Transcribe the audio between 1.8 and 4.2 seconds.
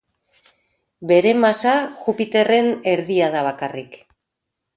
Jupiterren erdia da bakarrik.